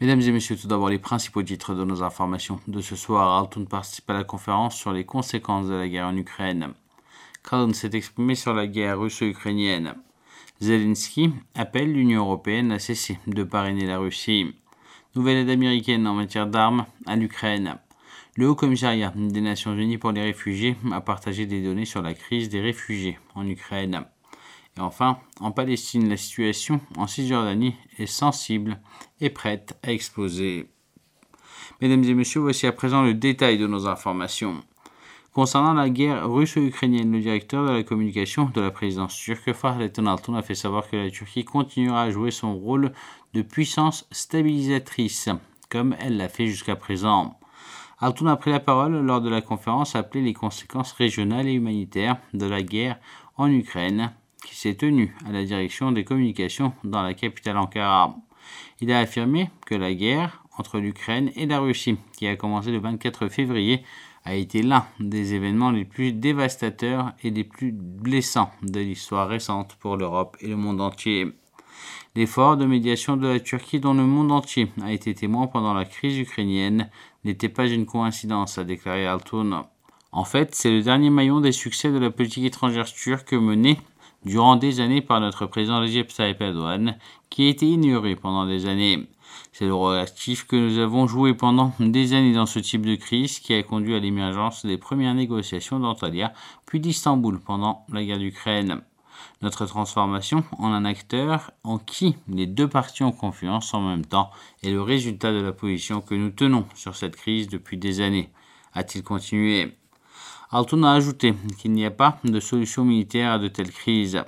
Mesdames 0.00 0.20
et 0.20 0.30
messieurs, 0.30 0.56
tout 0.56 0.68
d'abord 0.68 0.90
les 0.90 1.00
principaux 1.00 1.42
titres 1.42 1.74
de 1.74 1.82
nos 1.82 2.04
informations 2.04 2.60
de 2.68 2.80
ce 2.80 2.94
soir. 2.94 3.36
Altoun 3.36 3.66
participe 3.66 4.08
à 4.10 4.12
la 4.12 4.22
conférence 4.22 4.76
sur 4.76 4.92
les 4.92 5.04
conséquences 5.04 5.66
de 5.66 5.74
la 5.74 5.88
guerre 5.88 6.06
en 6.06 6.16
Ukraine. 6.16 6.68
Kalin 7.42 7.72
s'est 7.72 7.90
exprimé 7.94 8.36
sur 8.36 8.54
la 8.54 8.68
guerre 8.68 9.00
russo-ukrainienne. 9.00 9.96
Zelensky 10.60 11.32
appelle 11.56 11.92
l'Union 11.92 12.20
européenne 12.20 12.70
à 12.70 12.78
cesser 12.78 13.18
de 13.26 13.42
parrainer 13.42 13.86
la 13.86 13.98
Russie. 13.98 14.54
Nouvelle 15.16 15.38
aide 15.38 15.50
américaine 15.50 16.06
en 16.06 16.14
matière 16.14 16.46
d'armes 16.46 16.86
à 17.06 17.16
l'Ukraine. 17.16 17.78
Le 18.36 18.48
Haut 18.48 18.54
Commissariat 18.54 19.12
des 19.16 19.40
Nations 19.40 19.74
Unies 19.74 19.98
pour 19.98 20.12
les 20.12 20.22
réfugiés 20.22 20.76
a 20.92 21.00
partagé 21.00 21.44
des 21.46 21.60
données 21.60 21.86
sur 21.86 22.02
la 22.02 22.14
crise 22.14 22.48
des 22.48 22.60
réfugiés 22.60 23.18
en 23.34 23.44
Ukraine. 23.48 24.04
Enfin, 24.80 25.18
en 25.40 25.50
Palestine, 25.50 26.08
la 26.08 26.16
situation 26.16 26.80
en 26.96 27.06
Cisjordanie 27.06 27.74
est 27.98 28.06
sensible 28.06 28.80
et 29.20 29.30
prête 29.30 29.78
à 29.82 29.92
exploser. 29.92 30.68
Mesdames 31.80 32.04
et 32.04 32.14
messieurs, 32.14 32.40
voici 32.40 32.66
à 32.66 32.72
présent 32.72 33.02
le 33.02 33.14
détail 33.14 33.58
de 33.58 33.66
nos 33.66 33.86
informations. 33.86 34.62
Concernant 35.32 35.74
la 35.74 35.88
guerre 35.88 36.28
russo-ukrainienne, 36.28 37.12
le 37.12 37.20
directeur 37.20 37.64
de 37.64 37.70
la 37.70 37.82
communication 37.82 38.50
de 38.52 38.60
la 38.60 38.70
présidence 38.70 39.16
turque, 39.16 39.52
Fahrettin 39.52 40.02
Tonalton, 40.02 40.34
a 40.34 40.42
fait 40.42 40.54
savoir 40.54 40.88
que 40.88 40.96
la 40.96 41.10
Turquie 41.10 41.44
continuera 41.44 42.02
à 42.02 42.10
jouer 42.10 42.30
son 42.30 42.56
rôle 42.56 42.92
de 43.34 43.42
puissance 43.42 44.08
stabilisatrice, 44.10 45.28
comme 45.68 45.94
elle 46.00 46.16
l'a 46.16 46.28
fait 46.28 46.46
jusqu'à 46.46 46.74
présent. 46.74 47.38
Altoun 48.00 48.28
a 48.28 48.36
pris 48.36 48.50
la 48.50 48.60
parole 48.60 48.96
lors 49.00 49.20
de 49.20 49.28
la 49.28 49.40
conférence 49.40 49.96
appelée 49.96 50.22
les 50.22 50.34
conséquences 50.34 50.92
régionales 50.92 51.48
et 51.48 51.52
humanitaires 51.52 52.18
de 52.32 52.46
la 52.46 52.62
guerre 52.62 52.98
en 53.36 53.50
Ukraine 53.50 54.12
qui 54.44 54.54
s'est 54.54 54.74
tenu 54.74 55.14
à 55.26 55.32
la 55.32 55.44
direction 55.44 55.92
des 55.92 56.04
communications 56.04 56.72
dans 56.84 57.02
la 57.02 57.14
capitale 57.14 57.58
Ankara. 57.58 58.16
Il 58.80 58.92
a 58.92 59.00
affirmé 59.00 59.50
que 59.66 59.74
la 59.74 59.92
guerre 59.94 60.42
entre 60.56 60.78
l'Ukraine 60.78 61.30
et 61.36 61.46
la 61.46 61.60
Russie, 61.60 61.96
qui 62.16 62.26
a 62.26 62.36
commencé 62.36 62.70
le 62.70 62.78
24 62.78 63.28
février, 63.28 63.82
a 64.24 64.34
été 64.34 64.62
l'un 64.62 64.86
des 65.00 65.34
événements 65.34 65.70
les 65.70 65.84
plus 65.84 66.12
dévastateurs 66.12 67.12
et 67.22 67.30
les 67.30 67.44
plus 67.44 67.72
blessants 67.72 68.50
de 68.62 68.80
l'histoire 68.80 69.28
récente 69.28 69.76
pour 69.80 69.96
l'Europe 69.96 70.36
et 70.40 70.48
le 70.48 70.56
monde 70.56 70.80
entier. 70.80 71.32
L'effort 72.14 72.56
de 72.56 72.66
médiation 72.66 73.16
de 73.16 73.28
la 73.28 73.40
Turquie 73.40 73.80
dont 73.80 73.94
le 73.94 74.04
monde 74.04 74.32
entier 74.32 74.70
a 74.82 74.92
été 74.92 75.14
témoin 75.14 75.46
pendant 75.46 75.72
la 75.72 75.84
crise 75.84 76.18
ukrainienne 76.18 76.90
n'était 77.24 77.48
pas 77.48 77.68
une 77.68 77.86
coïncidence, 77.86 78.58
a 78.58 78.64
déclaré 78.64 79.06
Altoun. 79.06 79.62
En 80.10 80.24
fait, 80.24 80.54
c'est 80.54 80.70
le 80.70 80.82
dernier 80.82 81.10
maillon 81.10 81.40
des 81.40 81.52
succès 81.52 81.90
de 81.90 81.98
la 81.98 82.10
politique 82.10 82.44
étrangère 82.44 82.92
turque 82.92 83.34
menée 83.34 83.78
durant 84.24 84.56
des 84.56 84.80
années 84.80 85.02
par 85.02 85.20
notre 85.20 85.46
président 85.46 85.80
Recep 85.80 86.12
Tayyip 86.12 86.40
Erdogan, 86.40 86.96
qui 87.30 87.46
a 87.46 87.48
été 87.50 87.66
ignoré 87.66 88.16
pendant 88.16 88.46
des 88.46 88.66
années. 88.66 89.06
C'est 89.52 89.66
le 89.66 89.74
rôle 89.74 89.98
actif 89.98 90.46
que 90.46 90.56
nous 90.56 90.78
avons 90.78 91.06
joué 91.06 91.34
pendant 91.34 91.72
des 91.80 92.14
années 92.14 92.34
dans 92.34 92.46
ce 92.46 92.58
type 92.58 92.86
de 92.86 92.94
crise 92.94 93.38
qui 93.38 93.54
a 93.54 93.62
conduit 93.62 93.94
à 93.94 93.98
l'émergence 93.98 94.64
des 94.64 94.78
premières 94.78 95.14
négociations 95.14 95.80
d'Antalya 95.80 96.32
puis 96.66 96.80
d'Istanbul 96.80 97.38
pendant 97.38 97.84
la 97.92 98.04
guerre 98.04 98.18
d'Ukraine. 98.18 98.82
Notre 99.42 99.66
transformation 99.66 100.44
en 100.58 100.72
un 100.72 100.84
acteur 100.84 101.52
en 101.64 101.78
qui 101.78 102.16
les 102.28 102.46
deux 102.46 102.68
parties 102.68 103.02
ont 103.02 103.12
confiance 103.12 103.74
en 103.74 103.80
même 103.80 104.04
temps 104.04 104.30
est 104.62 104.70
le 104.70 104.82
résultat 104.82 105.32
de 105.32 105.40
la 105.40 105.52
position 105.52 106.00
que 106.00 106.14
nous 106.14 106.30
tenons 106.30 106.66
sur 106.74 106.96
cette 106.96 107.16
crise 107.16 107.48
depuis 107.48 107.76
des 107.76 108.00
années, 108.00 108.30
a-t-il 108.74 109.02
continué? 109.02 109.76
Alton 110.50 110.82
a 110.82 110.92
ajouté 110.92 111.34
qu'il 111.58 111.72
n'y 111.72 111.84
a 111.84 111.90
pas 111.90 112.18
de 112.24 112.40
solution 112.40 112.82
militaire 112.82 113.32
à 113.32 113.38
de 113.38 113.48
telles 113.48 113.70
crises. 113.70 114.22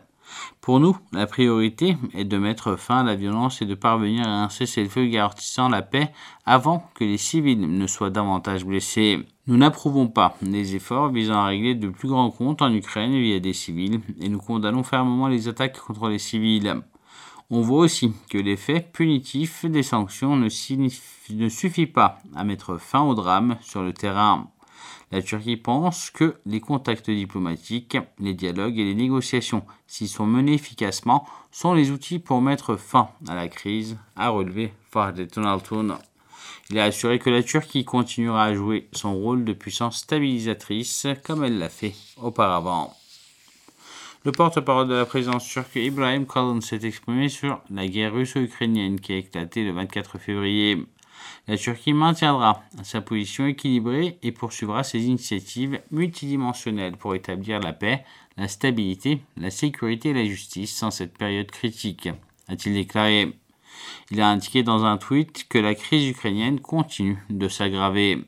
Pour 0.61 0.78
nous, 0.78 0.97
la 1.12 1.27
priorité 1.27 1.97
est 2.15 2.25
de 2.25 2.37
mettre 2.37 2.77
fin 2.77 3.00
à 3.00 3.03
la 3.03 3.17
violence 3.17 3.62
et 3.62 3.65
de 3.65 3.75
parvenir 3.75 4.28
à 4.28 4.44
un 4.44 4.49
cessez-le-feu 4.50 5.06
garantissant 5.06 5.71
la 5.71 5.81
paix 5.81 6.12
avant 6.44 6.91
que 6.94 7.05
les 7.05 7.17
civils 7.17 7.61
ne 7.61 7.87
soient 7.87 8.11
davantage 8.11 8.67
blessés. 8.67 9.27
Nous 9.47 9.56
n'approuvons 9.56 10.09
pas 10.09 10.37
les 10.43 10.77
efforts 10.77 11.09
visant 11.11 11.41
à 11.41 11.47
régler 11.47 11.75
de 11.75 11.89
plus 11.89 12.09
grands 12.09 12.31
comptes 12.31 12.61
en 12.61 12.73
Ukraine 12.73 13.19
via 13.19 13.41
des 13.41 13.55
civils 13.55 14.00
et 14.21 14.28
nous 14.28 14.39
condamnons 14.39 14.83
fermement 14.83 15.27
les 15.27 15.49
attaques 15.49 15.81
contre 15.81 16.09
les 16.09 16.19
civils. 16.19 16.83
On 17.49 17.62
voit 17.62 17.81
aussi 17.81 18.12
que 18.28 18.39
l'effet 18.39 18.89
punitif 18.93 19.65
des 19.65 19.83
sanctions 19.83 20.37
ne, 20.37 20.49
ne 21.34 21.49
suffit 21.49 21.87
pas 21.87 22.19
à 22.37 22.44
mettre 22.44 22.77
fin 22.77 23.00
au 23.00 23.15
drame 23.15 23.56
sur 23.62 23.83
le 23.83 23.93
terrain. 23.94 24.49
La 25.11 25.23
Turquie 25.23 25.57
pense 25.57 26.11
que 26.11 26.37
les 26.47 26.61
contacts 26.61 27.11
diplomatiques, 27.11 27.99
les 28.19 28.35
dialogues 28.35 28.79
et 28.79 28.85
les 28.85 28.95
négociations, 28.95 29.65
s'ils 29.87 30.09
sont 30.09 30.27
menés 30.27 30.55
efficacement, 30.55 31.27
sont 31.51 31.75
les 31.75 31.91
outils 31.91 32.19
pour 32.19 32.41
mettre 32.41 32.77
fin 32.77 33.09
à 33.29 33.35
la 33.35 33.49
crise, 33.49 33.99
a 34.17 34.29
relevé 34.29 34.73
Altun. 34.95 35.99
Il 36.71 36.79
a 36.79 36.85
assuré 36.85 37.19
que 37.19 37.31
la 37.31 37.43
Turquie 37.43 37.85
continuera 37.85 38.45
à 38.45 38.55
jouer 38.55 38.89
son 38.93 39.15
rôle 39.15 39.45
de 39.45 39.53
puissance 39.53 39.99
stabilisatrice 39.99 41.09
comme 41.25 41.45
elle 41.45 41.59
l'a 41.59 41.69
fait 41.69 41.95
auparavant. 42.17 42.95
Le 44.23 44.33
porte-parole 44.33 44.87
de 44.87 44.95
la 44.95 45.07
présidence 45.07 45.49
turque 45.49 45.77
Ibrahim 45.77 46.27
Kalın 46.27 46.61
s'est 46.61 46.85
exprimé 46.85 47.31
sur 47.31 47.62
la 47.71 47.89
guerre 47.89 48.12
russo-ukrainienne 48.12 49.01
qui 49.01 49.15
a 49.15 49.17
éclaté 49.17 49.65
le 49.65 49.73
24 49.73 50.19
février. 50.19 50.85
La 51.48 51.56
Turquie 51.56 51.92
maintiendra 51.92 52.62
sa 52.82 53.00
position 53.00 53.47
équilibrée 53.47 54.19
et 54.22 54.32
poursuivra 54.32 54.84
ses 54.84 55.04
initiatives 55.04 55.81
multidimensionnelles 55.91 56.97
pour 56.97 57.14
établir 57.14 57.60
la 57.60 57.72
paix, 57.72 58.04
la 58.36 58.48
stabilité, 58.48 59.22
la 59.36 59.50
sécurité 59.50 60.10
et 60.10 60.14
la 60.14 60.25
justice 60.25 60.81
dans 60.81 60.91
cette 60.91 61.16
période 61.16 61.50
critique, 61.50 62.08
a-t-il 62.48 62.75
déclaré. 62.75 63.32
Il 64.10 64.20
a 64.20 64.28
indiqué 64.28 64.62
dans 64.62 64.84
un 64.84 64.97
tweet 64.97 65.47
que 65.48 65.58
la 65.58 65.75
crise 65.75 66.08
ukrainienne 66.08 66.60
continue 66.60 67.19
de 67.31 67.48
s'aggraver. 67.48 68.25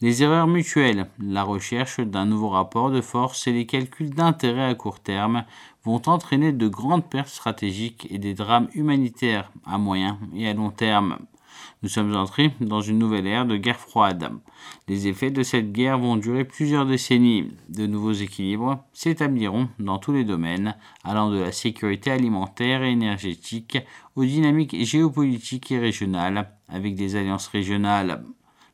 Les 0.00 0.22
erreurs 0.22 0.48
mutuelles, 0.48 1.06
la 1.20 1.44
recherche 1.44 2.00
d'un 2.00 2.26
nouveau 2.26 2.48
rapport 2.48 2.90
de 2.90 3.00
force 3.00 3.46
et 3.46 3.52
les 3.52 3.66
calculs 3.66 4.10
d'intérêt 4.10 4.64
à 4.64 4.74
court 4.74 5.00
terme 5.00 5.44
vont 5.84 6.02
entraîner 6.06 6.52
de 6.52 6.68
grandes 6.68 7.08
pertes 7.08 7.28
stratégiques 7.28 8.06
et 8.10 8.18
des 8.18 8.34
drames 8.34 8.68
humanitaires 8.74 9.50
à 9.64 9.78
moyen 9.78 10.18
et 10.34 10.48
à 10.48 10.54
long 10.54 10.70
terme. 10.70 11.18
Nous 11.82 11.88
sommes 11.88 12.14
entrés 12.14 12.52
dans 12.60 12.80
une 12.80 12.98
nouvelle 12.98 13.26
ère 13.26 13.46
de 13.46 13.56
guerre 13.56 13.78
froide. 13.78 14.30
Les 14.88 15.08
effets 15.08 15.30
de 15.30 15.42
cette 15.42 15.72
guerre 15.72 15.98
vont 15.98 16.16
durer 16.16 16.44
plusieurs 16.44 16.86
décennies. 16.86 17.50
De 17.68 17.86
nouveaux 17.86 18.12
équilibres 18.12 18.84
s'établiront 18.92 19.68
dans 19.78 19.98
tous 19.98 20.12
les 20.12 20.24
domaines, 20.24 20.76
allant 21.04 21.30
de 21.30 21.38
la 21.38 21.52
sécurité 21.52 22.10
alimentaire 22.10 22.82
et 22.82 22.90
énergétique 22.90 23.78
aux 24.16 24.24
dynamiques 24.24 24.84
géopolitiques 24.84 25.72
et 25.72 25.78
régionales, 25.78 26.50
avec 26.68 26.94
des 26.94 27.16
alliances 27.16 27.48
régionales. 27.48 28.24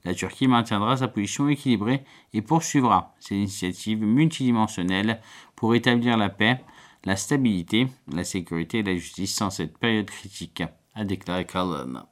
La 0.04 0.14
Turquie 0.14 0.48
maintiendra 0.48 0.96
sa 0.96 1.08
position 1.08 1.48
équilibrée 1.48 2.04
et 2.32 2.42
poursuivra 2.42 3.14
ses 3.18 3.36
initiatives 3.36 4.02
multidimensionnelles 4.02 5.20
pour 5.56 5.74
établir 5.74 6.16
la 6.16 6.28
paix, 6.28 6.60
la 7.04 7.16
stabilité, 7.16 7.88
la 8.12 8.24
sécurité 8.24 8.78
et 8.78 8.82
la 8.82 8.94
justice 8.94 9.38
dans 9.38 9.50
cette 9.50 9.78
période 9.78 10.06
critique, 10.06 10.62
a 10.94 11.04
déclaré 11.04 11.44
Cullen. 11.44 12.02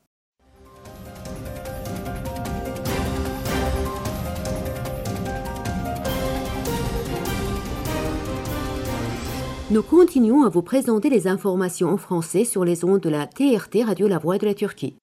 Nous 9.68 9.82
continuons 9.82 10.44
à 10.44 10.48
vous 10.48 10.62
présenter 10.62 11.10
les 11.10 11.26
informations 11.26 11.88
en 11.88 11.96
français 11.96 12.44
sur 12.44 12.64
les 12.64 12.84
ondes 12.84 13.00
de 13.00 13.08
la 13.08 13.26
TRT 13.26 13.82
Radio 13.84 14.06
La 14.06 14.18
Voix 14.18 14.38
de 14.38 14.46
la 14.46 14.54
Turquie. 14.54 14.94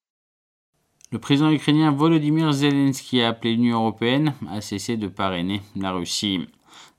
Le 1.12 1.20
président 1.20 1.52
ukrainien 1.52 1.92
Volodymyr 1.92 2.54
Zelensky 2.54 3.22
a 3.22 3.28
appelé 3.28 3.56
l'Union 3.56 3.80
européenne 3.80 4.34
à 4.50 4.62
cesser 4.62 4.96
de 4.96 5.10
parrainer 5.10 5.62
la 5.76 5.92
Russie. 5.92 6.48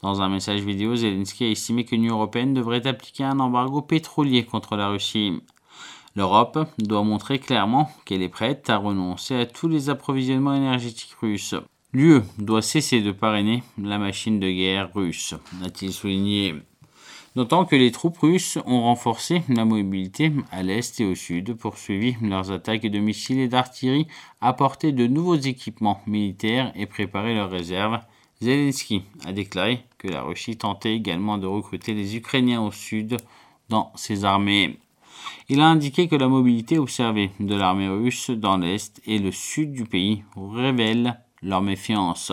Dans 0.03 0.21
un 0.21 0.29
message 0.29 0.61
vidéo, 0.61 0.95
Zelensky 0.95 1.45
a 1.45 1.49
estimé 1.49 1.87
que 1.87 1.95
l'Union 1.95 2.17
européenne 2.17 2.53
devrait 2.53 2.87
appliquer 2.87 3.25
un 3.25 3.41
embargo 3.41 3.81
pétrolier 3.81 4.45
contre 4.45 4.77
la 4.77 4.89
Russie. 4.89 5.41
L'Europe 6.17 6.69
doit 6.77 7.03
montrer 7.03 7.39
clairement 7.39 7.91
qu'elle 8.05 8.21
est 8.21 8.29
prête 8.29 8.69
à 8.69 8.77
renoncer 8.77 9.37
à 9.37 9.47
tous 9.47 9.69
les 9.69 9.89
approvisionnements 9.89 10.55
énergétiques 10.55 11.17
russes. 11.19 11.55
L'UE 11.95 12.21
doit 12.37 12.61
cesser 12.61 13.01
de 13.01 13.13
parrainer 13.13 13.63
la 13.79 13.99
machine 13.99 14.39
de 14.39 14.51
guerre 14.51 14.91
russe, 14.95 15.35
a-t-il 15.65 15.95
souligné. 15.95 16.57
D'autant 17.37 17.65
que 17.65 17.75
les 17.75 17.91
troupes 17.91 18.19
russes 18.19 18.59
ont 18.65 18.83
renforcé 18.83 19.43
la 19.49 19.65
mobilité 19.65 20.31
à 20.53 20.63
l'est 20.63 21.01
et 21.01 21.05
au 21.05 21.17
sud, 21.17 21.55
poursuivi 21.55 22.17
leurs 22.23 22.53
attaques 22.53 22.87
de 22.87 22.99
missiles 23.01 23.41
et 23.41 23.49
d'artillerie, 23.49 24.07
apporté 24.41 24.93
de 24.93 25.09
nouveaux 25.09 25.35
équipements 25.35 26.01
militaires 26.07 26.71
et 26.77 26.87
préparé 26.87 27.35
leurs 27.35 27.51
réserves. 27.51 27.99
Zelensky 28.41 29.03
a 29.25 29.33
déclaré 29.33 29.85
que 29.99 30.07
la 30.07 30.23
Russie 30.23 30.57
tentait 30.57 30.95
également 30.95 31.37
de 31.37 31.49
recruter 31.49 31.93
les 31.93 32.15
Ukrainiens 32.17 32.63
au 32.63 32.71
sud 32.71 33.17
dans 33.69 33.91
ses 33.97 34.25
armées. 34.25 34.79
Il 35.49 35.61
a 35.61 35.67
indiqué 35.67 36.07
que 36.07 36.17
la 36.17 36.29
mobilité 36.29 36.79
observée 36.79 37.33
de 37.41 37.55
l'armée 37.57 37.89
russe 37.89 38.31
dans 38.31 38.59
l'est 38.59 39.01
et 39.07 39.19
le 39.19 39.33
sud 39.33 39.73
du 39.73 39.85
pays 39.85 40.23
révèle 40.37 41.21
leur 41.43 41.63
méfiance. 41.63 42.33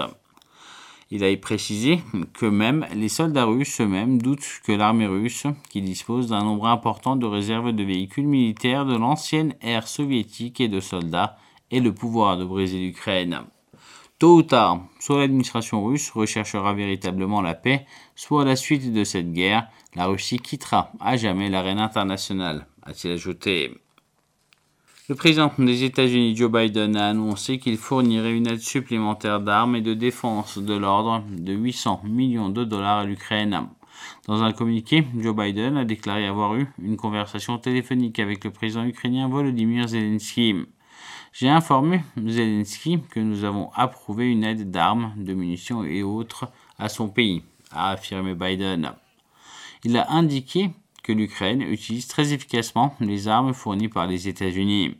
Il 1.13 1.25
a 1.25 1.37
précisé 1.37 1.99
que 2.33 2.45
même 2.45 2.87
les 2.95 3.09
soldats 3.09 3.43
russes 3.43 3.81
eux-mêmes 3.81 4.21
doutent 4.21 4.61
que 4.63 4.71
l'armée 4.71 5.07
russe, 5.07 5.45
qui 5.69 5.81
dispose 5.81 6.29
d'un 6.29 6.43
nombre 6.43 6.67
important 6.67 7.17
de 7.17 7.25
réserves 7.25 7.73
de 7.73 7.83
véhicules 7.83 8.27
militaires 8.27 8.85
de 8.85 8.95
l'ancienne 8.95 9.53
ère 9.61 9.89
soviétique 9.89 10.61
et 10.61 10.69
de 10.69 10.79
soldats, 10.79 11.37
ait 11.69 11.81
le 11.81 11.93
pouvoir 11.93 12.37
de 12.37 12.45
briser 12.45 12.79
l'Ukraine. 12.79 13.41
Tôt 14.19 14.37
ou 14.37 14.43
tard, 14.43 14.85
soit 14.99 15.19
l'administration 15.19 15.83
russe 15.83 16.11
recherchera 16.11 16.73
véritablement 16.73 17.41
la 17.41 17.55
paix, 17.55 17.85
soit 18.15 18.43
à 18.43 18.45
la 18.45 18.55
suite 18.55 18.93
de 18.93 19.03
cette 19.03 19.33
guerre, 19.33 19.67
la 19.95 20.05
Russie 20.05 20.39
quittera 20.39 20.91
à 21.01 21.17
jamais 21.17 21.49
l'arène 21.49 21.79
internationale, 21.79 22.67
a-t-il 22.83 23.13
ajouté. 23.13 23.73
Le 25.09 25.15
président 25.15 25.51
des 25.57 25.83
États-Unis, 25.83 26.35
Joe 26.35 26.51
Biden, 26.51 26.95
a 26.95 27.09
annoncé 27.09 27.57
qu'il 27.57 27.77
fournirait 27.77 28.37
une 28.37 28.47
aide 28.47 28.61
supplémentaire 28.61 29.39
d'armes 29.39 29.75
et 29.75 29.81
de 29.81 29.95
défense 29.95 30.59
de 30.59 30.75
l'ordre 30.75 31.23
de 31.27 31.53
800 31.53 32.01
millions 32.03 32.49
de 32.49 32.63
dollars 32.63 32.99
à 32.99 33.03
l'Ukraine. 33.03 33.67
Dans 34.27 34.43
un 34.43 34.53
communiqué, 34.53 35.03
Joe 35.17 35.35
Biden 35.35 35.75
a 35.77 35.85
déclaré 35.85 36.27
avoir 36.27 36.55
eu 36.55 36.67
une 36.79 36.97
conversation 36.97 37.57
téléphonique 37.57 38.19
avec 38.19 38.43
le 38.43 38.51
président 38.51 38.85
ukrainien 38.85 39.27
Volodymyr 39.27 39.87
Zelensky. 39.87 40.55
J'ai 41.33 41.49
informé 41.49 42.03
Zelensky 42.23 42.99
que 43.09 43.19
nous 43.19 43.43
avons 43.43 43.71
approuvé 43.73 44.31
une 44.31 44.43
aide 44.43 44.69
d'armes, 44.69 45.13
de 45.17 45.33
munitions 45.33 45.83
et 45.83 46.03
autres 46.03 46.47
à 46.77 46.89
son 46.89 47.09
pays, 47.09 47.41
a 47.71 47.89
affirmé 47.89 48.35
Biden. 48.35 48.91
Il 49.83 49.97
a 49.97 50.11
indiqué 50.11 50.69
que 51.03 51.11
l'Ukraine 51.11 51.61
utilise 51.61 52.07
très 52.07 52.33
efficacement 52.33 52.95
les 52.99 53.27
armes 53.27 53.53
fournies 53.53 53.89
par 53.89 54.07
les 54.07 54.27
États-Unis. 54.27 54.95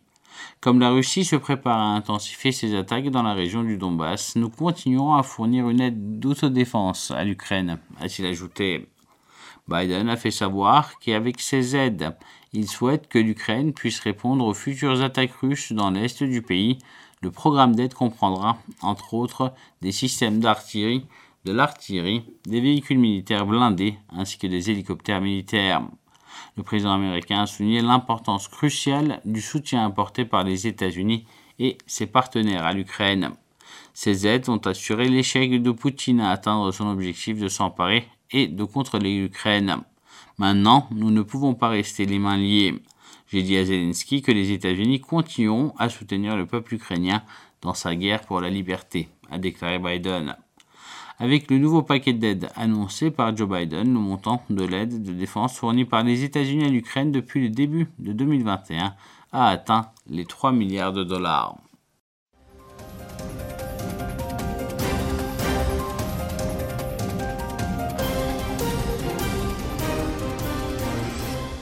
Comme 0.60 0.80
la 0.80 0.92
Russie 0.92 1.26
se 1.26 1.36
prépare 1.36 1.78
à 1.78 1.96
intensifier 1.96 2.52
ses 2.52 2.76
attaques 2.76 3.10
dans 3.10 3.24
la 3.24 3.34
région 3.34 3.64
du 3.64 3.78
Donbass, 3.78 4.36
nous 4.36 4.50
continuerons 4.50 5.16
à 5.16 5.24
fournir 5.24 5.70
une 5.70 5.82
aide 5.82 6.20
d'autodéfense 6.20 7.12
à 7.12 7.24
l'Ukraine, 7.24 7.80
a-t-il 8.00 8.26
ajouté. 8.28 8.88
Biden 9.68 10.10
a 10.10 10.18
fait 10.18 10.32
savoir 10.32 11.00
qu'avec 11.00 11.40
ces 11.40 11.76
aides, 11.76 12.16
il 12.54 12.68
souhaite 12.68 13.08
que 13.08 13.20
l'Ukraine 13.20 13.74
puisse 13.74 14.00
répondre 14.00 14.46
aux 14.46 14.54
futures 14.54 15.02
attaques 15.02 15.34
russes 15.42 15.72
dans 15.72 15.92
l'est 15.92 16.24
du 16.24 16.42
pays. 16.42 16.80
Le 17.22 17.32
programme 17.32 17.76
d'aide 17.76 17.94
comprendra, 17.94 18.58
entre 18.82 19.14
autres, 19.14 19.54
des 19.82 19.92
systèmes 19.92 20.40
d'artillerie 20.40 21.06
de 21.46 21.52
l'artillerie, 21.52 22.24
des 22.46 22.62
véhicules 22.62 23.00
militaires 23.00 23.46
blindés 23.46 23.96
ainsi 24.10 24.38
que 24.38 24.48
des 24.48 24.70
hélicoptères 24.70 25.22
militaires. 25.22 25.82
Le 26.58 26.64
président 26.64 26.94
américain 26.94 27.42
a 27.42 27.48
souligné 27.48 27.82
l'importance 27.82 28.48
cruciale 28.48 29.22
du 29.26 29.42
soutien 29.42 29.86
apporté 29.86 30.26
par 30.26 30.44
les 30.44 30.68
États-Unis 30.68 31.26
et 31.60 31.78
ses 31.86 32.08
partenaires 32.08 32.66
à 32.66 32.74
l'Ukraine. 32.74 33.32
Ces 33.94 34.28
aides 34.28 34.50
ont 34.50 34.58
assuré 34.58 35.10
l'échec 35.10 35.62
de 35.62 35.72
Poutine 35.72 36.22
à 36.22 36.32
atteindre 36.32 36.72
son 36.72 36.88
objectif 36.88 37.40
de 37.40 37.48
s'emparer 37.48 38.08
et 38.32 38.48
de 38.48 38.64
contrôler 38.64 39.22
l'Ukraine. 39.22 39.78
Maintenant, 40.38 40.88
nous 40.92 41.12
ne 41.12 41.22
pouvons 41.22 41.54
pas 41.54 41.70
rester 41.70 42.06
les 42.06 42.20
mains 42.20 42.38
liées. 42.38 42.82
J'ai 43.28 43.44
dit 43.44 43.58
à 43.58 43.66
Zelensky 43.66 44.22
que 44.22 44.32
les 44.32 44.52
États-Unis 44.52 45.00
continueront 45.00 45.74
à 45.78 45.90
soutenir 45.90 46.36
le 46.36 46.46
peuple 46.46 46.76
ukrainien 46.76 47.24
dans 47.62 47.74
sa 47.74 47.96
guerre 47.96 48.22
pour 48.22 48.42
la 48.42 48.50
liberté, 48.50 49.08
a 49.30 49.38
déclaré 49.38 49.80
Biden. 49.80 50.36
Avec 51.22 51.52
le 51.52 51.60
nouveau 51.60 51.84
paquet 51.84 52.14
d'aide 52.14 52.50
annoncé 52.56 53.12
par 53.12 53.38
Joe 53.38 53.48
Biden, 53.48 53.94
le 53.94 54.00
montant 54.00 54.42
de 54.50 54.64
l'aide 54.64 55.04
de 55.04 55.14
défense 55.14 55.56
fournie 55.56 55.86
par 55.86 56.04
les 56.04 56.24
États-Unis 56.24 56.66
à 56.66 56.70
l'Ukraine 56.70 57.12
depuis 57.12 57.44
le 57.44 57.50
début 57.50 57.88
de 58.00 58.12
2021 58.12 58.96
a 59.32 59.48
atteint 59.48 59.92
les 60.10 60.26
3 60.26 60.52
milliards 60.52 60.94
de 60.94 61.04
dollars. 61.04 61.58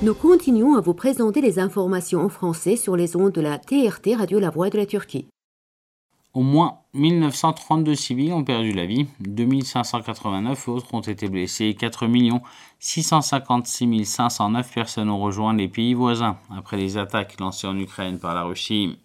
Nous 0.02 0.14
continuons 0.14 0.78
à 0.78 0.80
vous 0.80 0.94
présenter 0.94 1.42
les 1.42 1.60
informations 1.60 2.22
en 2.22 2.30
français 2.30 2.78
sur 2.78 2.96
les 2.96 3.18
ondes 3.18 3.34
de 3.34 3.42
la 3.42 3.58
TRT 3.58 4.16
Radio 4.18 4.40
La 4.40 4.52
Voix 4.52 4.70
de 4.70 4.78
la 4.78 4.86
Turquie. 4.86 5.28
Au 6.40 6.42
moins 6.42 6.78
1932 6.94 7.96
civils 7.96 8.32
ont 8.32 8.46
perdu 8.46 8.72
la 8.72 8.86
vie, 8.86 9.08
2589 9.20 10.70
autres 10.70 10.94
ont 10.94 11.02
été 11.02 11.28
blessés 11.28 11.66
et 11.66 11.76
4 11.76 12.08
656 12.80 14.06
509 14.06 14.74
personnes 14.74 15.10
ont 15.10 15.20
rejoint 15.20 15.54
les 15.54 15.68
pays 15.68 15.94
voisins 15.94 16.38
après 16.50 16.78
les 16.78 16.98
attaques 16.98 17.42
lancées 17.42 17.68
en 17.68 17.78
Ukraine 17.78 18.20
par 18.20 18.36
la 18.36 18.44
Russie. 18.44 18.98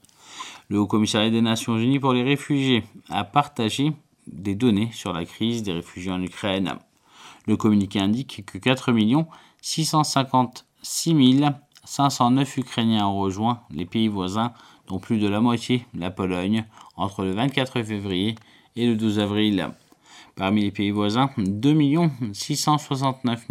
Le 0.68 0.78
Haut 0.78 0.86
Commissariat 0.86 1.30
des 1.30 1.42
Nations 1.42 1.76
Unies 1.76 1.98
pour 1.98 2.12
les 2.12 2.22
réfugiés 2.22 2.84
a 3.10 3.24
partagé 3.24 3.92
des 4.28 4.54
données 4.54 4.90
sur 4.92 5.12
la 5.12 5.24
crise 5.24 5.64
des 5.64 5.72
réfugiés 5.72 6.12
en 6.12 6.22
Ukraine. 6.22 6.76
Le 7.48 7.56
communiqué 7.56 7.98
indique 7.98 8.44
que 8.46 8.58
4 8.58 8.92
656 9.60 11.16
509 11.84 12.58
Ukrainiens 12.58 13.08
ont 13.08 13.18
rejoint 13.18 13.62
les 13.70 13.86
pays 13.86 14.06
voisins 14.06 14.52
dont 14.88 14.98
plus 14.98 15.18
de 15.18 15.28
la 15.28 15.40
moitié 15.40 15.86
la 15.94 16.10
Pologne, 16.10 16.64
entre 16.96 17.24
le 17.24 17.32
24 17.32 17.82
février 17.82 18.34
et 18.76 18.86
le 18.86 18.96
12 18.96 19.18
avril. 19.18 19.70
Parmi 20.36 20.62
les 20.62 20.72
pays 20.72 20.90
voisins, 20.90 21.30
2 21.36 21.76
669 22.32 23.46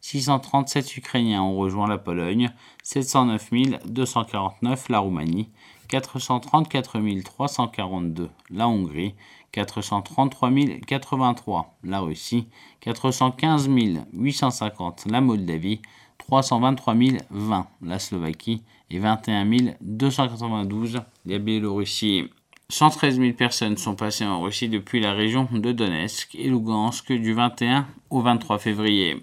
637 0.00 0.96
Ukrainiens 0.96 1.42
ont 1.42 1.56
rejoint 1.56 1.86
la 1.86 1.98
Pologne, 1.98 2.50
709 2.82 3.50
249 3.86 4.88
la 4.88 4.98
Roumanie, 4.98 5.48
434 5.88 7.22
342 7.22 8.30
la 8.50 8.66
Hongrie, 8.66 9.14
433 9.52 10.50
083 10.86 11.76
la 11.84 12.00
Russie, 12.00 12.48
415 12.80 13.68
850 14.12 15.06
la 15.06 15.20
Moldavie, 15.20 15.80
323 16.26 16.94
020 17.30 17.66
la 17.82 17.98
Slovaquie 17.98 18.62
et 18.90 18.98
21 18.98 19.46
292 19.80 21.00
la 21.26 21.38
Biélorussie. 21.38 22.30
113 22.70 23.18
000 23.18 23.32
personnes 23.34 23.76
sont 23.76 23.94
passées 23.94 24.24
en 24.24 24.40
Russie 24.40 24.68
depuis 24.68 25.00
la 25.00 25.12
région 25.12 25.46
de 25.52 25.72
Donetsk 25.72 26.34
et 26.34 26.48
Lugansk 26.48 27.12
du 27.12 27.34
21 27.34 27.86
au 28.10 28.20
23 28.20 28.58
février. 28.58 29.22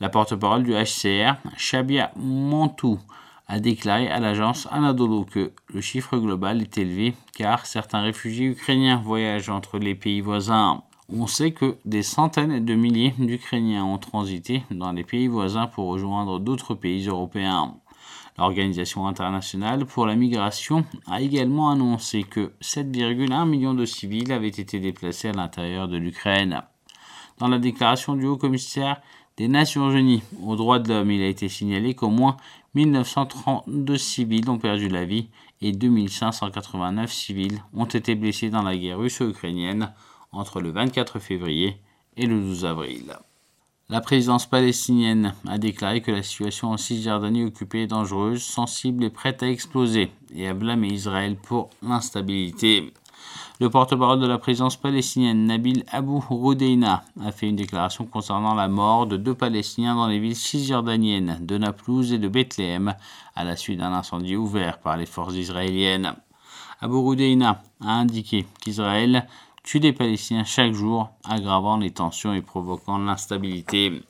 La 0.00 0.08
porte-parole 0.08 0.62
du 0.62 0.72
HCR, 0.72 1.34
Shabia 1.56 2.12
Montou, 2.16 2.98
a 3.48 3.60
déclaré 3.60 4.08
à 4.08 4.20
l'agence 4.20 4.68
Anadolu 4.70 5.26
que 5.26 5.52
le 5.68 5.80
chiffre 5.80 6.16
global 6.16 6.62
est 6.62 6.78
élevé 6.78 7.14
car 7.34 7.66
certains 7.66 8.02
réfugiés 8.02 8.46
ukrainiens 8.46 9.02
voyagent 9.04 9.50
entre 9.50 9.78
les 9.78 9.94
pays 9.94 10.20
voisins. 10.20 10.82
On 11.08 11.26
sait 11.26 11.50
que 11.50 11.76
des 11.84 12.02
centaines 12.02 12.64
de 12.64 12.74
milliers 12.74 13.14
d'Ukrainiens 13.18 13.84
ont 13.84 13.98
transité 13.98 14.62
dans 14.70 14.92
les 14.92 15.04
pays 15.04 15.26
voisins 15.26 15.66
pour 15.66 15.88
rejoindre 15.88 16.38
d'autres 16.38 16.74
pays 16.74 17.08
européens. 17.08 17.74
L'Organisation 18.38 19.06
internationale 19.06 19.84
pour 19.84 20.06
la 20.06 20.14
migration 20.14 20.84
a 21.06 21.20
également 21.20 21.70
annoncé 21.70 22.22
que 22.22 22.52
7,1 22.62 23.46
millions 23.46 23.74
de 23.74 23.84
civils 23.84 24.32
avaient 24.32 24.48
été 24.48 24.80
déplacés 24.80 25.28
à 25.28 25.32
l'intérieur 25.32 25.88
de 25.88 25.98
l'Ukraine. 25.98 26.62
Dans 27.38 27.48
la 27.48 27.58
déclaration 27.58 28.14
du 28.14 28.26
haut-commissaire 28.26 29.02
des 29.36 29.48
Nations 29.48 29.90
Unies 29.90 30.22
aux 30.42 30.56
droits 30.56 30.78
de 30.78 30.88
l'homme, 30.88 31.10
il 31.10 31.22
a 31.22 31.28
été 31.28 31.48
signalé 31.48 31.94
qu'au 31.94 32.08
moins 32.08 32.36
1932 32.74 33.98
civils 33.98 34.48
ont 34.48 34.58
perdu 34.58 34.88
la 34.88 35.04
vie 35.04 35.28
et 35.60 35.72
2589 35.72 37.12
civils 37.12 37.62
ont 37.74 37.84
été 37.84 38.14
blessés 38.14 38.50
dans 38.50 38.62
la 38.62 38.76
guerre 38.76 38.98
russo-ukrainienne 38.98 39.92
entre 40.32 40.60
le 40.60 40.70
24 40.70 41.18
février 41.18 41.76
et 42.16 42.26
le 42.26 42.40
12 42.40 42.64
avril. 42.64 43.16
La 43.88 44.00
présidence 44.00 44.46
palestinienne 44.46 45.34
a 45.46 45.58
déclaré 45.58 46.00
que 46.00 46.10
la 46.10 46.22
situation 46.22 46.70
en 46.70 46.78
Cisjordanie 46.78 47.44
occupée 47.44 47.82
est 47.82 47.88
dangereuse, 47.88 48.42
sensible 48.42 49.04
et 49.04 49.10
prête 49.10 49.42
à 49.42 49.50
exploser, 49.50 50.10
et 50.34 50.48
a 50.48 50.54
blâmé 50.54 50.88
Israël 50.88 51.36
pour 51.36 51.68
l'instabilité. 51.82 52.92
Le 53.60 53.70
porte-parole 53.70 54.18
de 54.18 54.26
la 54.26 54.38
présidence 54.38 54.76
palestinienne, 54.76 55.44
Nabil 55.44 55.84
Abu 55.92 56.18
Roudeina, 56.28 57.04
a 57.22 57.32
fait 57.32 57.48
une 57.48 57.56
déclaration 57.56 58.06
concernant 58.06 58.54
la 58.54 58.66
mort 58.66 59.06
de 59.06 59.16
deux 59.16 59.34
Palestiniens 59.34 59.94
dans 59.94 60.08
les 60.08 60.18
villes 60.18 60.36
cisjordaniennes 60.36 61.38
de 61.42 61.58
Naplouse 61.58 62.12
et 62.12 62.18
de 62.18 62.28
Bethléem 62.28 62.94
à 63.36 63.44
la 63.44 63.56
suite 63.56 63.78
d'un 63.78 63.92
incendie 63.92 64.36
ouvert 64.36 64.78
par 64.78 64.96
les 64.96 65.06
forces 65.06 65.34
israéliennes. 65.34 66.14
Abu 66.80 66.96
Roudeina 66.96 67.62
a 67.80 67.92
indiqué 67.92 68.46
qu'Israël 68.60 69.28
tue 69.62 69.80
des 69.80 69.92
Palestiniens 69.92 70.44
chaque 70.44 70.72
jour, 70.72 71.10
aggravant 71.24 71.76
les 71.76 71.90
tensions 71.90 72.34
et 72.34 72.42
provoquant 72.42 72.98
l'instabilité. 72.98 74.02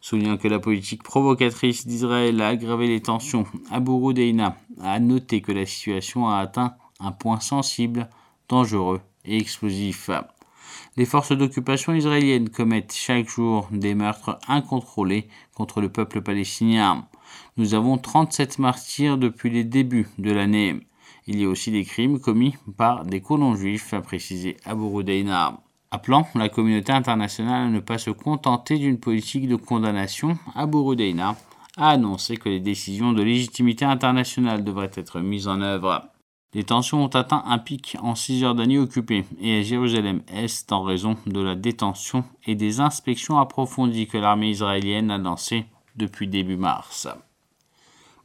Soulignant 0.00 0.36
que 0.36 0.48
la 0.48 0.58
politique 0.58 1.02
provocatrice 1.02 1.86
d'Israël 1.86 2.40
a 2.40 2.48
aggravé 2.48 2.86
les 2.86 3.02
tensions, 3.02 3.44
Abu 3.70 3.90
Roudeina 3.90 4.56
a 4.80 5.00
noté 5.00 5.40
que 5.40 5.52
la 5.52 5.66
situation 5.66 6.28
a 6.28 6.38
atteint 6.38 6.76
un 7.00 7.12
point 7.12 7.40
sensible, 7.40 8.08
dangereux 8.48 9.00
et 9.24 9.36
explosif. 9.36 10.10
Les 10.96 11.04
forces 11.04 11.32
d'occupation 11.32 11.92
israéliennes 11.94 12.48
commettent 12.48 12.94
chaque 12.94 13.28
jour 13.28 13.68
des 13.70 13.94
meurtres 13.94 14.38
incontrôlés 14.48 15.28
contre 15.54 15.80
le 15.80 15.90
peuple 15.90 16.22
palestinien. 16.22 17.06
Nous 17.56 17.74
avons 17.74 17.98
37 17.98 18.58
martyrs 18.58 19.18
depuis 19.18 19.50
les 19.50 19.64
débuts 19.64 20.08
de 20.18 20.32
l'année. 20.32 20.80
Il 21.28 21.40
y 21.40 21.44
a 21.44 21.48
aussi 21.48 21.72
des 21.72 21.84
crimes 21.84 22.20
commis 22.20 22.54
par 22.76 23.04
des 23.04 23.20
colons 23.20 23.56
juifs, 23.56 23.92
a 23.92 24.00
précisé 24.00 24.56
Abu 24.64 24.84
Appelant 25.90 26.26
la 26.34 26.48
communauté 26.48 26.92
internationale 26.92 27.66
à 27.66 27.70
ne 27.70 27.80
pas 27.80 27.98
se 27.98 28.10
contenter 28.10 28.78
d'une 28.78 28.98
politique 28.98 29.48
de 29.48 29.56
condamnation, 29.56 30.38
Abu 30.54 30.78
Rudeina 30.78 31.36
a 31.76 31.90
annoncé 31.90 32.36
que 32.36 32.48
les 32.48 32.60
décisions 32.60 33.12
de 33.12 33.22
légitimité 33.22 33.84
internationale 33.84 34.64
devraient 34.64 34.90
être 34.94 35.20
mises 35.20 35.48
en 35.48 35.60
œuvre. 35.60 36.02
Les 36.54 36.64
tensions 36.64 37.04
ont 37.04 37.08
atteint 37.08 37.42
un 37.46 37.58
pic 37.58 37.96
en 38.00 38.14
Cisjordanie 38.14 38.78
occupée 38.78 39.24
et 39.40 39.58
à 39.58 39.62
Jérusalem-Est 39.62 40.72
en 40.72 40.82
raison 40.82 41.16
de 41.26 41.40
la 41.40 41.54
détention 41.54 42.24
et 42.46 42.54
des 42.54 42.80
inspections 42.80 43.38
approfondies 43.38 44.06
que 44.06 44.16
l'armée 44.16 44.50
israélienne 44.50 45.10
a 45.10 45.18
lancées 45.18 45.66
depuis 45.96 46.28
début 46.28 46.56
mars. 46.56 47.08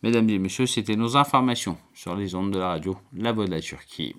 Mesdames 0.04 0.28
et 0.32 0.40
messieurs, 0.40 0.66
c'était 0.66 0.96
nos 0.96 1.16
informations 1.16 1.78
sur 1.94 2.16
les 2.16 2.34
ondes 2.34 2.50
de 2.50 2.58
la 2.58 2.70
radio 2.70 2.98
La 3.14 3.34
Voix 3.34 3.46
de 3.46 3.52
la 3.52 3.62
Turquie. 3.62 4.16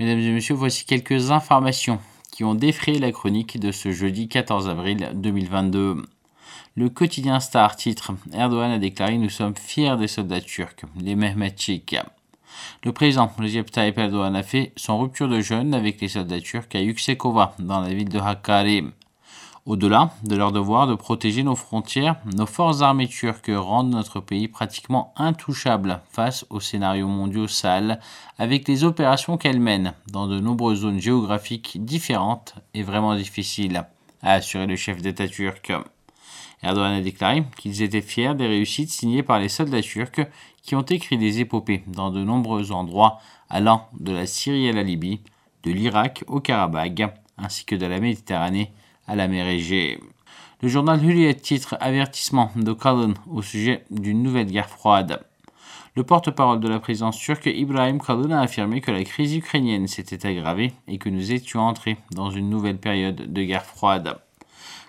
Mesdames 0.00 0.18
et 0.18 0.32
messieurs, 0.32 0.56
voici 0.56 0.84
quelques 0.84 1.30
informations 1.30 2.00
qui 2.32 2.42
ont 2.42 2.56
défrayé 2.56 2.98
la 2.98 3.12
chronique 3.12 3.60
de 3.60 3.70
ce 3.70 3.92
jeudi 3.92 4.26
14 4.26 4.68
avril 4.68 5.12
2022. 5.14 6.02
Le 6.76 6.88
quotidien 6.88 7.38
Star 7.38 7.76
titre 7.76 8.14
Erdogan 8.32 8.72
a 8.72 8.80
déclaré 8.80 9.16
Nous 9.16 9.30
sommes 9.30 9.54
fiers 9.54 9.96
des 9.96 10.08
soldats 10.08 10.40
turcs, 10.40 10.82
les 11.00 11.14
Mehmetçik. 11.14 11.94
Le 12.82 12.92
président 12.92 13.30
Recep 13.38 13.70
Tayyip 13.70 13.96
Erdogan 13.96 14.34
a 14.34 14.42
fait 14.42 14.72
son 14.74 14.98
rupture 14.98 15.28
de 15.28 15.38
jeûne 15.38 15.72
avec 15.72 16.00
les 16.00 16.08
soldats 16.08 16.40
turcs 16.40 16.74
à 16.74 16.80
Yüksekova, 16.80 17.54
dans 17.60 17.80
la 17.80 17.94
ville 17.94 18.08
de 18.08 18.18
Hakkari. 18.18 18.86
Au-delà 19.66 20.10
de 20.24 20.34
leur 20.34 20.50
devoir 20.50 20.88
de 20.88 20.96
protéger 20.96 21.44
nos 21.44 21.54
frontières, 21.54 22.16
nos 22.34 22.44
forces 22.44 22.82
armées 22.82 23.06
turques 23.06 23.52
rendent 23.54 23.90
notre 23.90 24.18
pays 24.18 24.48
pratiquement 24.48 25.14
intouchable 25.16 26.00
face 26.10 26.44
aux 26.50 26.58
scénarios 26.58 27.06
mondiaux 27.06 27.46
sales 27.46 28.00
avec 28.36 28.66
les 28.66 28.82
opérations 28.82 29.36
qu'elles 29.36 29.60
mènent 29.60 29.94
dans 30.08 30.26
de 30.26 30.40
nombreuses 30.40 30.80
zones 30.80 31.00
géographiques 31.00 31.84
différentes 31.84 32.56
et 32.74 32.82
vraiment 32.82 33.14
difficiles, 33.14 33.84
a 34.24 34.32
assuré 34.32 34.66
le 34.66 34.74
chef 34.74 35.00
d'État 35.00 35.28
turc. 35.28 35.72
Erdogan 36.64 36.94
a 36.94 37.00
déclaré 37.02 37.44
qu'ils 37.58 37.82
étaient 37.82 38.00
fiers 38.00 38.34
des 38.34 38.46
réussites 38.46 38.90
signées 38.90 39.22
par 39.22 39.38
les 39.38 39.50
soldats 39.50 39.82
turcs 39.82 40.26
qui 40.62 40.74
ont 40.74 40.82
écrit 40.82 41.18
des 41.18 41.40
épopées 41.40 41.84
dans 41.86 42.10
de 42.10 42.24
nombreux 42.24 42.72
endroits 42.72 43.20
allant 43.50 43.86
de 44.00 44.12
la 44.12 44.26
Syrie 44.26 44.68
à 44.70 44.72
la 44.72 44.82
Libye, 44.82 45.20
de 45.62 45.70
l'Irak 45.70 46.24
au 46.26 46.40
Karabakh, 46.40 47.02
ainsi 47.36 47.66
que 47.66 47.76
de 47.76 47.84
la 47.84 48.00
Méditerranée 48.00 48.72
à 49.06 49.14
la 49.14 49.28
mer 49.28 49.46
Égée. 49.46 50.00
Le 50.62 50.68
journal 50.68 51.04
Hürriyet 51.04 51.34
titre 51.34 51.76
Avertissement 51.80 52.50
de 52.56 52.72
Kalın 52.72 53.12
au 53.30 53.42
sujet 53.42 53.84
d'une 53.90 54.22
nouvelle 54.22 54.50
guerre 54.50 54.70
froide. 54.70 55.22
Le 55.96 56.02
porte-parole 56.02 56.60
de 56.60 56.68
la 56.68 56.80
présidence 56.80 57.18
turque 57.18 57.46
Ibrahim 57.46 58.00
Kalın 58.00 58.30
a 58.30 58.40
affirmé 58.40 58.80
que 58.80 58.90
la 58.90 59.04
crise 59.04 59.36
ukrainienne 59.36 59.86
s'était 59.86 60.26
aggravée 60.26 60.72
et 60.88 60.96
que 60.96 61.10
nous 61.10 61.32
étions 61.32 61.60
entrés 61.60 61.98
dans 62.12 62.30
une 62.30 62.48
nouvelle 62.48 62.78
période 62.78 63.32
de 63.32 63.42
guerre 63.42 63.66
froide. 63.66 64.18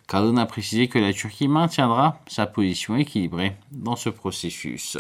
Kalın 0.08 0.36
a 0.38 0.46
précisé 0.46 0.88
que 0.88 1.00
la 1.00 1.14
Turquie 1.14 1.48
maintiendra 1.48 2.20
sa 2.28 2.46
position 2.46 2.96
équilibrée 2.96 3.56
dans 3.72 3.96
ce 3.96 4.10
processus. 4.10 4.98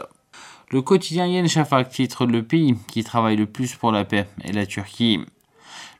Le 0.71 0.81
quotidien 0.81 1.27
Yen 1.27 1.47
Shafak 1.47 1.89
titre 1.89 2.25
Le 2.25 2.41
pays 2.41 2.75
qui 2.87 3.03
travaille 3.03 3.35
le 3.35 3.45
plus 3.45 3.75
pour 3.75 3.91
la 3.91 4.03
paix 4.03 4.25
est 4.43 4.51
la 4.51 4.65
Turquie. 4.65 5.19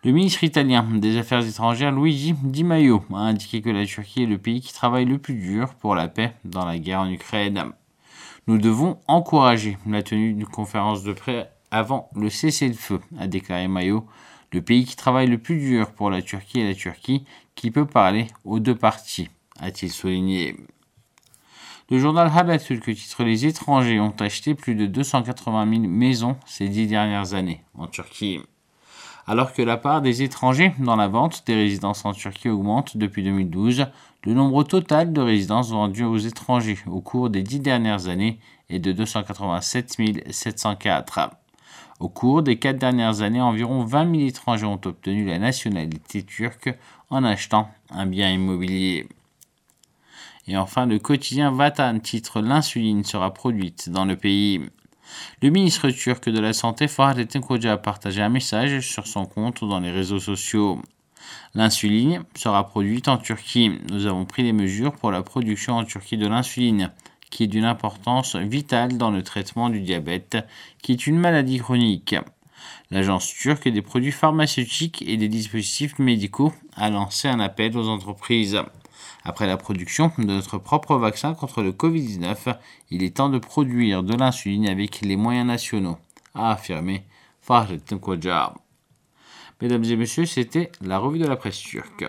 Le 0.04 0.12
ministre 0.12 0.44
italien 0.44 0.84
des 0.84 1.18
Affaires 1.18 1.46
étrangères 1.46 1.92
Luigi 1.92 2.34
Di 2.44 2.64
Maio 2.64 3.04
a 3.14 3.20
indiqué 3.20 3.62
que 3.62 3.70
la 3.70 3.86
Turquie 3.86 4.24
est 4.24 4.28
le 4.28 4.40
pays 4.40 4.62
qui 4.62 4.74
travaille 4.74 5.06
le 5.06 5.20
plus 5.20 5.36
dur 5.36 5.76
pour 5.76 5.94
la 5.94 6.08
paix 6.08 6.34
dans 6.44 6.66
la 6.66 6.80
guerre 6.80 7.02
en 7.02 7.10
Ukraine. 7.10 7.72
Nous 8.48 8.58
devons 8.58 9.00
encourager 9.08 9.78
la 9.88 10.02
tenue 10.02 10.34
d'une 10.34 10.48
conférence 10.48 11.04
de 11.04 11.14
paix 11.14 11.48
avant 11.70 12.10
le 12.16 12.30
cessez-le-feu, 12.30 13.02
a 13.20 13.28
déclaré 13.28 13.68
Maio, 13.68 14.06
le 14.56 14.62
pays 14.62 14.86
qui 14.86 14.96
travaille 14.96 15.28
le 15.28 15.38
plus 15.38 15.60
dur 15.60 15.92
pour 15.92 16.10
la 16.10 16.22
Turquie 16.22 16.62
est 16.62 16.68
la 16.70 16.74
Turquie, 16.74 17.26
qui 17.56 17.72
peut 17.72 17.86
parler 17.86 18.28
aux 18.46 18.60
deux 18.60 18.74
parties, 18.74 19.30
a-t-il 19.60 19.92
souligné. 19.92 20.56
Le 21.90 22.00
journal 22.00 22.32
Haberturk 22.34 22.82
titre 22.82 23.26
Les 23.26 23.46
étrangers 23.46 24.00
ont 24.00 24.16
acheté 24.20 24.56
plus 24.56 24.76
de 24.76 24.86
280 24.86 25.70
000 25.70 25.82
maisons 25.88 26.38
ces 26.46 26.70
dix 26.70 26.88
dernières 26.88 27.34
années 27.34 27.64
en 27.74 27.88
Turquie 27.88 28.40
alors 29.28 29.54
que 29.54 29.62
la 29.62 29.78
part 29.78 30.02
des 30.02 30.22
étrangers 30.22 30.74
dans 30.80 30.96
la 30.96 31.08
vente 31.08 31.44
des 31.48 31.56
résidences 31.56 32.06
en 32.06 32.14
Turquie 32.14 32.50
augmente 32.50 32.96
depuis 32.98 33.24
2012. 33.24 33.88
Le 34.24 34.34
nombre 34.34 34.64
total 34.64 35.14
de 35.14 35.22
résidences 35.22 35.72
vendues 35.72 36.04
aux 36.04 36.18
étrangers 36.18 36.78
au 36.88 37.02
cours 37.02 37.30
des 37.30 37.42
dix 37.42 37.60
dernières 37.60 38.08
années 38.08 38.40
est 38.70 38.80
de 38.80 38.92
287 38.92 39.98
704. 40.30 41.32
Au 42.00 42.10
cours 42.10 42.44
des 42.44 42.58
quatre 42.58 42.78
dernières 42.78 43.22
années, 43.22 43.42
environ 43.42 43.86
20 43.86 44.16
000 44.16 44.28
étrangers 44.28 44.66
ont 44.66 44.82
obtenu 44.84 45.26
la 45.26 45.40
nationalité 45.40 46.24
turque 46.24 46.74
en 47.10 47.24
achetant 47.24 47.70
un 47.90 48.06
bien 48.06 48.30
immobilier. 48.32 49.08
Et 50.48 50.58
enfin, 50.58 50.86
le 50.86 51.00
quotidien 51.00 51.52
Vatan 51.52 52.00
titre 52.00 52.42
L'insuline 52.42 53.04
sera 53.04 53.34
produite 53.34 53.90
dans 53.90 54.06
le 54.06 54.16
pays. 54.16 54.62
Le 55.42 55.50
ministre 55.50 55.90
turc 55.90 56.30
de 56.30 56.40
la 56.40 56.54
Santé, 56.54 56.88
Fahrettin 56.88 57.42
Koca, 57.42 57.74
a 57.74 57.78
partagé 57.78 58.22
un 58.22 58.30
message 58.30 58.82
sur 58.82 59.08
son 59.08 59.26
compte 59.26 59.64
dans 59.64 59.80
les 59.80 59.92
réseaux 59.92 60.20
sociaux. 60.20 60.82
L'insuline 61.54 62.24
sera 62.36 62.68
produite 62.68 63.08
en 63.08 63.18
Turquie. 63.18 63.80
Nous 63.90 64.06
avons 64.06 64.26
pris 64.26 64.44
des 64.44 64.54
mesures 64.54 64.94
pour 64.94 65.12
la 65.12 65.24
production 65.24 65.78
en 65.78 65.86
Turquie 65.86 66.18
de 66.18 66.28
l'insuline, 66.28 66.92
qui 67.36 67.44
est 67.44 67.48
d'une 67.48 67.66
importance 67.66 68.38
vitale 68.38 68.98
dans 68.98 69.12
le 69.12 69.22
traitement 69.22 69.70
du 69.70 69.82
diabète, 69.82 70.38
qui 70.82 70.94
est 70.94 71.06
une 71.06 71.20
maladie 71.20 71.58
chronique. 71.58 72.16
L'agence 72.92 73.28
turque 73.28 73.68
des 73.68 73.82
produits 73.82 74.14
pharmaceutiques 74.14 75.04
et 75.06 75.18
des 75.18 75.28
dispositifs 75.28 76.00
médicaux 76.00 76.54
a 76.78 76.90
lancé 76.90 77.28
un 77.28 77.42
appel 77.42 77.78
aux 77.78 77.90
entreprises. 77.90 78.62
Après 79.26 79.48
la 79.48 79.58
production 79.58 80.14
de 80.18 80.24
notre 80.24 80.58
propre 80.58 80.96
vaccin 80.96 81.34
contre 81.34 81.62
le 81.62 81.74
Covid-19, 81.74 82.56
il 82.90 83.04
est 83.04 83.18
temps 83.18 83.28
de 83.28 83.40
produire 83.40 84.02
de 84.02 84.16
l'insuline 84.16 84.70
avec 84.70 85.02
les 85.02 85.18
moyens 85.18 85.48
nationaux, 85.48 85.98
a 86.36 86.54
affirmé 86.54 87.04
Fahrettin 87.42 87.98
Koca. 87.98 88.54
Mesdames 89.62 89.84
et 89.84 89.98
messieurs, 89.98 90.26
c'était 90.26 90.72
la 90.80 91.00
revue 91.00 91.20
de 91.20 91.28
la 91.28 91.36
presse 91.36 91.60
turque. 91.60 92.06